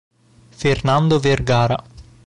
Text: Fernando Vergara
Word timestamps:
Fernando 0.49 1.19
Vergara 1.21 1.77